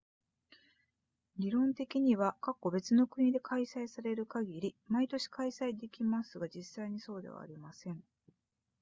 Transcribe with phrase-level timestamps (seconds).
[1.37, 2.35] 理論的には
[2.73, 8.03] 別の国で開催される限り毎年開催できますが実際にはそうではありません